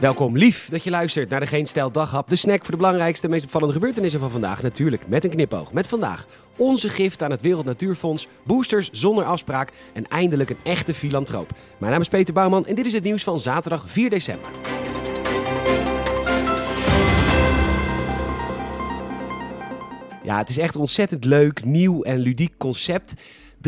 [0.00, 2.28] Welkom, lief dat je luistert naar de Geen Stijl Daghap.
[2.28, 4.62] De snack voor de belangrijkste meest opvallende gebeurtenissen van vandaag.
[4.62, 5.72] Natuurlijk met een knipoog.
[5.72, 6.26] Met vandaag
[6.56, 11.50] onze gift aan het Wereld Natuurfonds, boosters zonder afspraak en eindelijk een echte filantroop.
[11.78, 14.50] Mijn naam is Peter Bouwman en dit is het nieuws van zaterdag 4 december.
[20.22, 23.14] Ja, het is echt ontzettend leuk, nieuw en ludiek concept.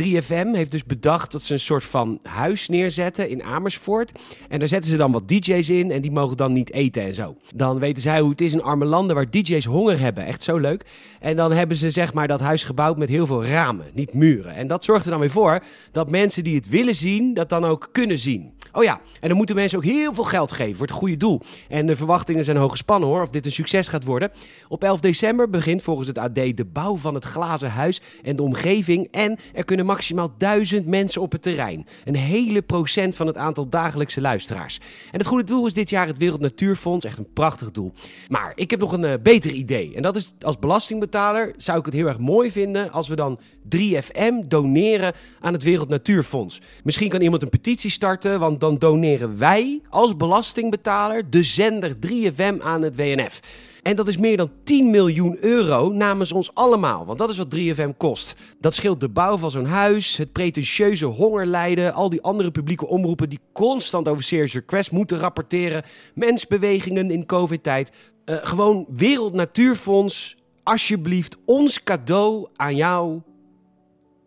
[0.00, 4.12] 3FM heeft dus bedacht dat ze een soort van huis neerzetten in Amersfoort.
[4.48, 7.14] En daar zetten ze dan wat DJ's in en die mogen dan niet eten en
[7.14, 7.36] zo.
[7.54, 10.26] Dan weten zij hoe het is in arme landen waar DJ's honger hebben.
[10.26, 10.84] Echt zo leuk.
[11.20, 14.54] En dan hebben ze zeg maar dat huis gebouwd met heel veel ramen, niet muren.
[14.54, 15.62] En dat zorgt er dan weer voor
[15.92, 18.52] dat mensen die het willen zien, dat dan ook kunnen zien.
[18.72, 21.40] Oh ja, en dan moeten mensen ook heel veel geld geven voor het goede doel.
[21.68, 24.30] En de verwachtingen zijn hoog gespannen hoor, of dit een succes gaat worden.
[24.68, 28.42] Op 11 december begint volgens het AD de bouw van het glazen huis en de
[28.42, 29.08] omgeving.
[29.10, 31.86] En er kunnen maximaal duizend mensen op het terrein.
[32.04, 34.80] Een hele procent van het aantal dagelijkse luisteraars.
[35.12, 37.04] En het goede doel is dit jaar het Wereld Natuurfonds.
[37.04, 37.92] Echt een prachtig doel.
[38.28, 39.94] Maar ik heb nog een uh, beter idee.
[39.94, 43.38] En dat is als belastingbetaler zou ik het heel erg mooi vinden als we dan
[43.76, 46.60] 3FM doneren aan het Wereld Natuurfonds.
[46.84, 52.60] Misschien kan iemand een petitie starten, want dan doneren wij als belastingbetaler de zender 3FM
[52.60, 53.40] aan het WNF.
[53.88, 57.06] En dat is meer dan 10 miljoen euro namens ons allemaal.
[57.06, 58.36] Want dat is wat 3FM kost.
[58.60, 63.28] Dat scheelt de bouw van zo'n huis, het pretentieuze hongerlijden, al die andere publieke omroepen
[63.28, 67.90] die constant over Serious Request moeten rapporteren, mensbewegingen in COVID-tijd.
[68.24, 73.20] Uh, gewoon Wereld Natuurfonds, alsjeblieft ons cadeau aan jou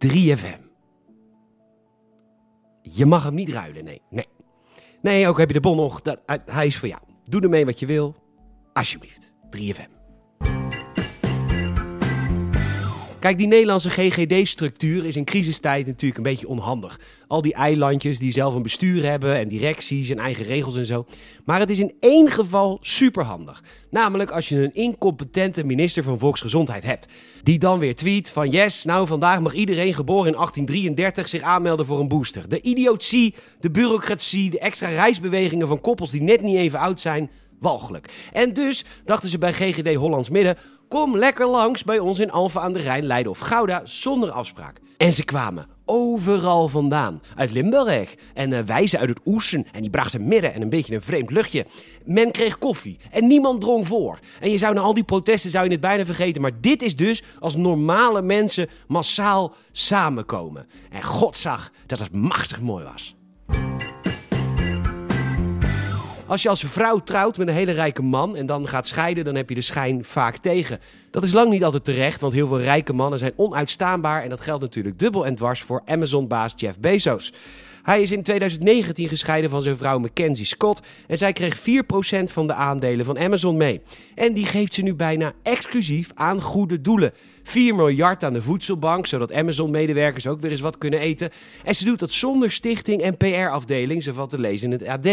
[0.08, 0.62] 3FM.
[2.82, 4.02] Je mag hem niet ruilen, nee.
[4.09, 4.28] Nee,
[5.02, 7.02] nee ook heb je de bon nog, dat, hij is voor jou.
[7.23, 8.16] Doe ermee wat je wil,
[8.73, 9.30] alsjeblieft.
[9.57, 10.02] 3FM.
[13.21, 16.99] Kijk, die Nederlandse GGD-structuur is in crisistijd natuurlijk een beetje onhandig.
[17.27, 21.05] Al die eilandjes die zelf een bestuur hebben en directies en eigen regels en zo.
[21.45, 23.63] Maar het is in één geval superhandig.
[23.89, 27.08] Namelijk als je een incompetente minister van Volksgezondheid hebt.
[27.43, 31.86] Die dan weer tweet van yes, nou vandaag mag iedereen geboren in 1833 zich aanmelden
[31.86, 32.49] voor een booster.
[32.49, 37.30] De idiotie, de bureaucratie, de extra reisbewegingen van koppels die net niet even oud zijn
[37.61, 38.30] walgelijk.
[38.33, 40.58] En dus dachten ze bij GGD Hollands Midden:
[40.88, 44.80] kom lekker langs bij ons in Alphen aan de Rijn, Leiden of Gouda zonder afspraak.
[44.98, 47.21] En ze kwamen overal vandaan.
[47.36, 50.95] Uit Limburg en uh, wijzen uit het Oesen en die brachten midden en een beetje
[50.95, 51.66] een vreemd luchtje.
[52.05, 54.20] Men kreeg koffie en niemand drong voor.
[54.39, 56.95] En je zou na al die protesten zou je het bijna vergeten, maar dit is
[56.95, 60.67] dus als normale mensen massaal samenkomen.
[60.89, 63.16] En God zag dat het machtig mooi was.
[66.31, 69.36] Als je als vrouw trouwt met een hele rijke man en dan gaat scheiden, dan
[69.36, 70.80] heb je de schijn vaak tegen.
[71.09, 74.41] Dat is lang niet altijd terecht, want heel veel rijke mannen zijn onuitstaanbaar en dat
[74.41, 77.33] geldt natuurlijk dubbel en dwars voor Amazon-baas Jeff Bezos.
[77.83, 81.64] Hij is in 2019 gescheiden van zijn vrouw Mackenzie Scott en zij kreeg 4%
[82.23, 83.81] van de aandelen van Amazon mee.
[84.15, 87.14] En die geeft ze nu bijna exclusief aan goede doelen.
[87.43, 91.30] 4 miljard aan de voedselbank, zodat Amazon-medewerkers ook weer eens wat kunnen eten.
[91.64, 95.05] En ze doet dat zonder stichting en PR-afdeling, zo te lezen in het AD.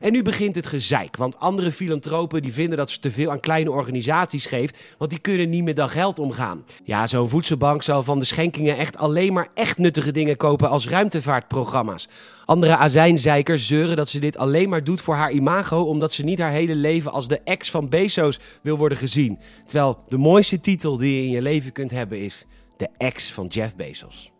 [0.00, 3.40] En nu begint het gezeik, want andere filantropen die vinden dat ze te veel aan
[3.40, 6.64] kleine organisaties geeft, want die kunnen niet met dat geld omgaan.
[6.84, 10.88] Ja, zo'n voedselbank zal van de schenkingen echt alleen maar echt nuttige dingen kopen als
[10.88, 11.99] ruimtevaartprogramma's.
[12.44, 16.38] Andere azijnzeikers zeuren dat ze dit alleen maar doet voor haar imago, omdat ze niet
[16.38, 19.38] haar hele leven als de ex van Bezos wil worden gezien.
[19.66, 22.46] Terwijl de mooiste titel die je in je leven kunt hebben is
[22.76, 24.32] de ex van Jeff Bezos.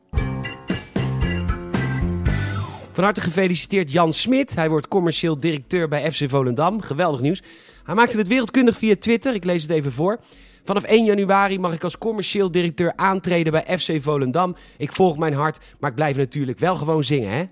[2.92, 4.54] Van harte gefeliciteerd Jan Smit.
[4.54, 6.80] Hij wordt commercieel directeur bij FC Volendam.
[6.80, 7.42] Geweldig nieuws.
[7.84, 9.34] Hij maakte het wereldkundig via Twitter.
[9.34, 10.20] Ik lees het even voor.
[10.64, 14.56] Vanaf 1 januari mag ik als commercieel directeur aantreden bij FC Volendam.
[14.76, 17.44] Ik volg mijn hart, maar ik blijf natuurlijk wel gewoon zingen, hè?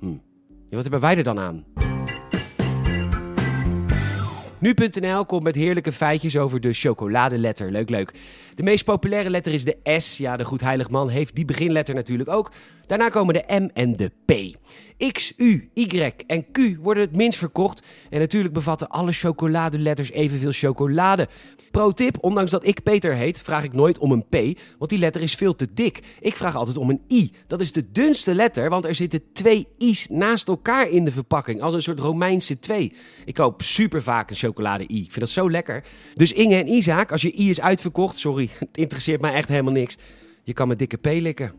[0.00, 0.06] Hm.
[0.70, 1.64] Ja, wat hebben wij er dan aan?
[4.60, 7.70] Nu.nl komt met heerlijke feitjes over de chocoladeletter.
[7.70, 8.12] Leuk, leuk.
[8.54, 10.16] De meest populaire letter is de S.
[10.16, 12.52] Ja, de Goedheilig Man heeft die beginletter natuurlijk ook.
[12.86, 14.58] Daarna komen de M en de P.
[15.12, 17.86] X, U, Y en Q worden het minst verkocht.
[18.10, 21.28] En natuurlijk bevatten alle chocoladeletters evenveel chocolade.
[21.70, 24.98] Pro tip, ondanks dat ik Peter heet, vraag ik nooit om een P, want die
[24.98, 26.16] letter is veel te dik.
[26.20, 27.32] Ik vraag altijd om een I.
[27.46, 31.62] Dat is de dunste letter, want er zitten twee I's naast elkaar in de verpakking,
[31.62, 32.92] als een soort Romeinse twee.
[33.24, 34.84] Ik koop super vaak een chocolade I.
[34.84, 35.84] Ik vind dat zo lekker.
[36.14, 39.72] Dus Inge en Isaac, als je I is uitverkocht, sorry, het interesseert mij echt helemaal
[39.72, 39.96] niks.
[40.42, 41.52] Je kan mijn dikke P likken.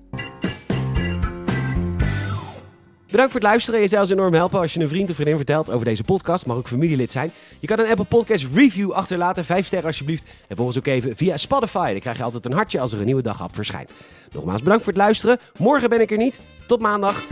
[3.12, 3.82] Bedankt voor het luisteren.
[3.82, 6.46] Je zou enorm helpen als je een vriend of vriendin vertelt over deze podcast.
[6.46, 7.32] Mag ook familielid zijn.
[7.60, 9.46] Je kan een Apple Podcast review achterlaten.
[9.46, 10.24] Vijf sterren alsjeblieft.
[10.48, 11.92] En volg ons ook even via Spotify.
[11.92, 13.94] Dan krijg je altijd een hartje als er een nieuwe dag op verschijnt.
[14.32, 15.40] Nogmaals bedankt voor het luisteren.
[15.58, 16.40] Morgen ben ik er niet.
[16.66, 17.24] Tot maandag.